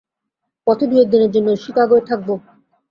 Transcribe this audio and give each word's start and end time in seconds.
পথে 0.67 0.85
দু-এক 0.89 1.07
দিনের 1.11 1.31
জন্য 1.35 1.47
চিকাগোয় 1.63 2.03
থাকব। 2.09 2.29